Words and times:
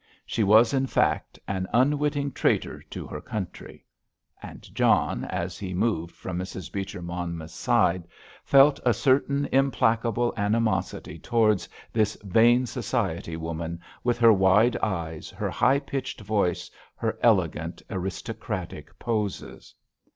She 0.25 0.43
was, 0.43 0.73
in 0.73 0.87
fact, 0.87 1.37
an 1.47 1.67
unwitting 1.71 2.31
traitor 2.31 2.81
to 2.89 3.05
her 3.05 3.21
country. 3.21 3.85
And 4.41 4.63
John, 4.73 5.25
as 5.25 5.59
he 5.59 5.75
moved 5.75 6.15
from 6.15 6.39
Mrs. 6.39 6.71
Beecher 6.73 7.03
Monmouth's 7.03 7.53
side, 7.53 8.07
felt 8.43 8.79
a 8.83 8.95
certain 8.95 9.45
implacable 9.51 10.33
animosity 10.35 11.19
towards 11.19 11.69
this 11.93 12.17
vain 12.23 12.65
society 12.65 13.37
woman, 13.37 13.79
with 14.03 14.17
her 14.17 14.33
wide 14.33 14.75
eyes, 14.77 15.29
her 15.29 15.51
high 15.51 15.77
pitched 15.79 16.21
voice, 16.21 16.71
her 16.95 17.19
elegant 17.21 17.83
aristocratic 17.91 18.97
poses. 18.97 19.75